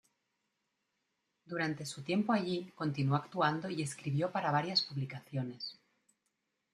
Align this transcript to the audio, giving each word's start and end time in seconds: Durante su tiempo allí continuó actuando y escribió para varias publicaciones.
Durante 1.45 1.85
su 1.85 2.01
tiempo 2.01 2.33
allí 2.33 2.71
continuó 2.75 3.17
actuando 3.17 3.69
y 3.69 3.83
escribió 3.83 4.31
para 4.31 4.49
varias 4.51 4.81
publicaciones. 4.81 5.77